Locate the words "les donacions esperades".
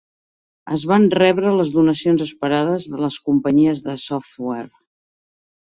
1.57-2.89